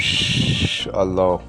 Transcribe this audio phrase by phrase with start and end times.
[0.00, 1.40] Shh, Allah.